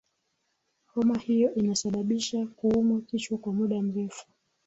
homa 0.93 1.17
hiyo 1.17 1.55
inasababisha 1.55 2.45
kuumwa 2.45 3.01
kichwa 3.01 3.37
kwa 3.37 3.53
muda 3.53 3.81
mrefu 3.81 4.25